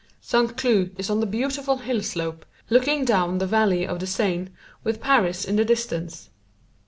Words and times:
St. 0.19 0.57
Cloud 0.57 0.95
is 0.97 1.11
on 1.11 1.19
the 1.19 1.27
beautiful 1.27 1.77
hill 1.77 2.01
slope, 2.01 2.43
looking 2.71 3.05
down 3.05 3.37
the 3.37 3.45
valley 3.45 3.85
of 3.85 3.99
the 3.99 4.07
Seine, 4.07 4.47
with 4.83 4.99
Paris 4.99 5.45
in 5.45 5.57
the 5.57 5.63
distance. 5.63 6.31